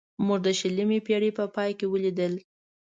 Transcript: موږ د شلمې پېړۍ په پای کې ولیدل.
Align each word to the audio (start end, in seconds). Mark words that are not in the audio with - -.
موږ 0.25 0.39
د 0.45 0.47
شلمې 0.59 0.99
پېړۍ 1.05 1.31
په 1.37 1.45
پای 1.55 1.71
کې 1.79 1.85
ولیدل. 1.93 2.33